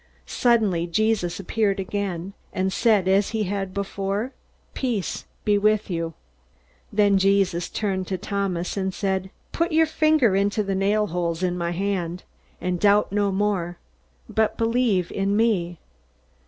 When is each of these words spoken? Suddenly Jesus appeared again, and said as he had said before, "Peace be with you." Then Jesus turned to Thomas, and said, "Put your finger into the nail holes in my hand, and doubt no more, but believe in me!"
Suddenly 0.25 0.87
Jesus 0.87 1.39
appeared 1.39 1.79
again, 1.79 2.33
and 2.51 2.73
said 2.73 3.07
as 3.07 3.29
he 3.37 3.43
had 3.43 3.67
said 3.67 3.73
before, 3.75 4.31
"Peace 4.73 5.25
be 5.45 5.59
with 5.59 5.91
you." 5.91 6.15
Then 6.91 7.19
Jesus 7.19 7.69
turned 7.69 8.07
to 8.07 8.17
Thomas, 8.17 8.75
and 8.75 8.95
said, 8.95 9.29
"Put 9.51 9.71
your 9.71 9.85
finger 9.85 10.35
into 10.35 10.63
the 10.63 10.73
nail 10.73 11.05
holes 11.05 11.43
in 11.43 11.55
my 11.55 11.69
hand, 11.69 12.23
and 12.59 12.79
doubt 12.79 13.11
no 13.11 13.31
more, 13.31 13.77
but 14.27 14.57
believe 14.57 15.11
in 15.11 15.37
me!" 15.37 15.77